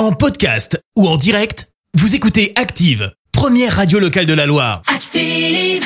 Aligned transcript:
En 0.00 0.12
podcast 0.12 0.82
ou 0.96 1.06
en 1.06 1.18
direct, 1.18 1.68
vous 1.92 2.14
écoutez 2.14 2.54
Active, 2.56 3.12
première 3.32 3.76
radio 3.76 3.98
locale 3.98 4.24
de 4.24 4.32
la 4.32 4.46
Loire. 4.46 4.80
Active. 4.86 5.84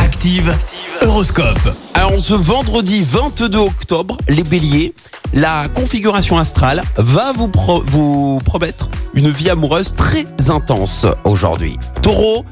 Active, 0.00 0.52
Horoscope. 1.02 1.72
Alors 1.94 2.18
ce 2.18 2.34
vendredi 2.34 3.04
22 3.08 3.56
octobre, 3.58 4.18
les 4.28 4.42
béliers, 4.42 4.96
la 5.32 5.68
configuration 5.68 6.38
astrale 6.38 6.82
va 6.96 7.30
vous, 7.32 7.46
pro- 7.46 7.84
vous 7.86 8.40
promettre 8.44 8.88
une 9.14 9.30
vie 9.30 9.48
amoureuse 9.48 9.94
très 9.94 10.26
intense 10.48 11.06
aujourd'hui. 11.22 11.76
Taureau, 12.02 12.44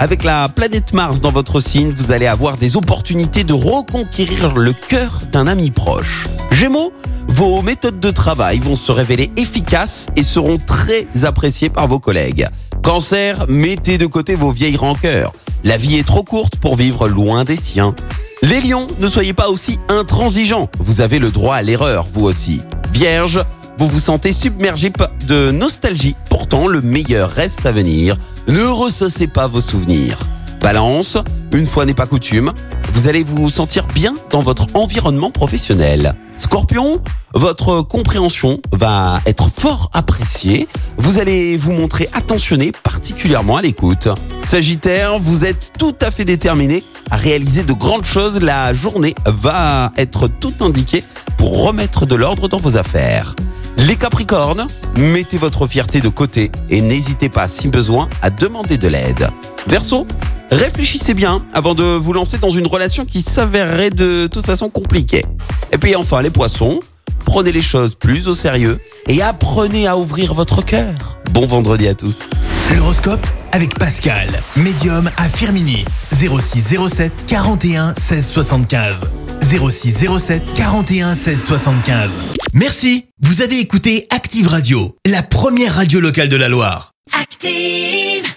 avec 0.00 0.22
la 0.22 0.50
planète 0.50 0.92
Mars 0.92 1.22
dans 1.22 1.32
votre 1.32 1.60
signe, 1.60 1.92
vous 1.96 2.12
allez 2.12 2.26
avoir 2.26 2.58
des 2.58 2.76
opportunités 2.76 3.42
de 3.42 3.54
reconquérir 3.54 4.54
le 4.54 4.74
cœur 4.74 5.22
d'un 5.32 5.46
ami 5.46 5.70
proche. 5.70 6.26
Gémeaux, 6.52 6.92
vos 7.38 7.62
méthodes 7.62 8.00
de 8.00 8.10
travail 8.10 8.58
vont 8.58 8.74
se 8.74 8.90
révéler 8.90 9.30
efficaces 9.36 10.08
et 10.16 10.24
seront 10.24 10.58
très 10.58 11.06
appréciées 11.22 11.70
par 11.70 11.86
vos 11.86 12.00
collègues. 12.00 12.48
Cancer, 12.82 13.44
mettez 13.48 13.96
de 13.96 14.06
côté 14.06 14.34
vos 14.34 14.50
vieilles 14.50 14.76
rancœurs. 14.76 15.32
La 15.62 15.76
vie 15.76 15.98
est 15.98 16.06
trop 16.06 16.24
courte 16.24 16.56
pour 16.56 16.74
vivre 16.74 17.06
loin 17.06 17.44
des 17.44 17.54
siens. 17.54 17.94
Les 18.42 18.60
lions, 18.60 18.88
ne 18.98 19.08
soyez 19.08 19.34
pas 19.34 19.50
aussi 19.50 19.78
intransigeants. 19.88 20.68
Vous 20.80 21.00
avez 21.00 21.20
le 21.20 21.30
droit 21.30 21.54
à 21.54 21.62
l'erreur, 21.62 22.08
vous 22.12 22.24
aussi. 22.24 22.60
Vierge, 22.92 23.40
vous 23.78 23.86
vous 23.86 24.00
sentez 24.00 24.32
submergé 24.32 24.90
de 25.28 25.52
nostalgie. 25.52 26.16
Pourtant, 26.30 26.66
le 26.66 26.80
meilleur 26.80 27.30
reste 27.30 27.64
à 27.66 27.70
venir. 27.70 28.16
Ne 28.48 28.64
ressaucez 28.64 29.28
pas 29.28 29.46
vos 29.46 29.60
souvenirs. 29.60 30.18
Balance, 30.60 31.18
une 31.52 31.66
fois 31.66 31.86
n'est 31.86 31.94
pas 31.94 32.06
coutume, 32.06 32.52
vous 32.92 33.08
allez 33.08 33.22
vous 33.22 33.50
sentir 33.50 33.86
bien 33.86 34.14
dans 34.30 34.42
votre 34.42 34.66
environnement 34.74 35.30
professionnel. 35.30 36.14
Scorpion, 36.36 37.00
votre 37.34 37.82
compréhension 37.82 38.60
va 38.72 39.20
être 39.26 39.50
fort 39.50 39.90
appréciée. 39.92 40.68
Vous 40.96 41.18
allez 41.18 41.56
vous 41.56 41.72
montrer 41.72 42.08
attentionné, 42.12 42.72
particulièrement 42.82 43.56
à 43.56 43.62
l'écoute. 43.62 44.08
Sagittaire, 44.44 45.18
vous 45.18 45.44
êtes 45.44 45.72
tout 45.78 45.94
à 46.00 46.10
fait 46.10 46.24
déterminé 46.24 46.84
à 47.10 47.16
réaliser 47.16 47.64
de 47.64 47.72
grandes 47.72 48.04
choses. 48.04 48.40
La 48.40 48.72
journée 48.72 49.14
va 49.26 49.92
être 49.96 50.28
tout 50.28 50.54
indiquée 50.60 51.04
pour 51.36 51.64
remettre 51.64 52.06
de 52.06 52.14
l'ordre 52.14 52.48
dans 52.48 52.58
vos 52.58 52.76
affaires. 52.76 53.34
Les 53.76 53.96
Capricornes, 53.96 54.66
mettez 54.96 55.38
votre 55.38 55.66
fierté 55.66 56.00
de 56.00 56.08
côté 56.08 56.50
et 56.70 56.80
n'hésitez 56.80 57.28
pas, 57.28 57.46
si 57.46 57.68
besoin, 57.68 58.08
à 58.22 58.30
demander 58.30 58.78
de 58.78 58.88
l'aide. 58.88 59.28
Verseau, 59.66 60.06
réfléchissez 60.50 61.14
bien 61.14 61.42
avant 61.54 61.74
de 61.74 61.84
vous 61.84 62.12
lancer 62.12 62.38
dans 62.38 62.50
une 62.50 62.66
relation 62.66 63.04
qui 63.04 63.22
s'avérerait 63.22 63.90
de 63.90 64.26
toute 64.26 64.46
façon 64.46 64.70
compliquée. 64.70 65.24
Et 65.72 65.78
puis 65.78 65.94
enfin, 65.94 66.22
les 66.22 66.30
Poissons, 66.30 66.80
prenez 67.24 67.52
les 67.52 67.62
choses 67.62 67.94
plus 67.94 68.28
au 68.28 68.34
sérieux 68.34 68.80
et 69.06 69.22
apprenez 69.22 69.86
à 69.86 69.96
ouvrir 69.96 70.34
votre 70.34 70.62
cœur. 70.64 71.18
Bon 71.30 71.46
vendredi 71.46 71.86
à 71.88 71.94
tous. 71.94 72.28
L'horoscope 72.76 73.26
avec 73.52 73.78
Pascal, 73.78 74.28
médium 74.56 75.10
à 75.16 75.28
Firmini. 75.28 75.84
06 76.12 76.76
07 76.88 77.24
41 77.26 77.94
16 77.94 78.26
75. 78.26 79.06
06 79.40 80.06
07 80.18 80.42
41 80.54 81.14
16 81.14 81.44
75. 81.46 82.12
Merci, 82.52 83.06
vous 83.22 83.42
avez 83.42 83.58
écouté 83.60 84.06
Active 84.10 84.48
Radio, 84.48 84.96
la 85.06 85.22
première 85.22 85.74
radio 85.74 86.00
locale 86.00 86.28
de 86.28 86.36
la 86.36 86.48
Loire. 86.48 86.92
Active. 87.18 88.27